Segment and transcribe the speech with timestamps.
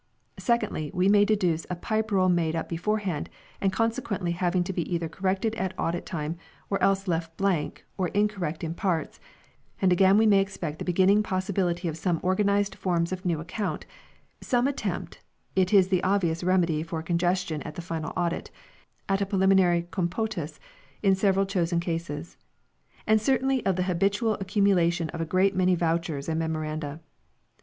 [0.39, 3.29] Secondly, we may deduce a Pipe Roll made up beforehand
[3.61, 6.39] and consequently having to be either corrected at Audit time
[6.71, 9.19] or else left blank or incorrect in parts;
[9.79, 13.85] and again we may expect the beginning possibly of some organized forms of new account
[14.41, 15.21] some attempt
[15.55, 18.49] (it is the obvious remedy for congestion at the final audit)
[19.07, 20.59] at a preliminary" Compotus"
[21.03, 22.37] in certain chosen cases;
[23.05, 27.01] and certainly of the habitual accumulation of a great many vouchers and Memoranda.